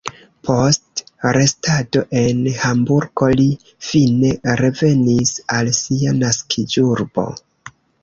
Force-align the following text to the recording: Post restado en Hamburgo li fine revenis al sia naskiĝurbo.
Post 0.47 1.03
restado 1.37 2.01
en 2.21 2.41
Hamburgo 2.63 3.29
li 3.43 3.47
fine 3.91 4.35
revenis 4.65 5.37
al 5.61 5.73
sia 5.85 6.19
naskiĝurbo. 6.27 7.33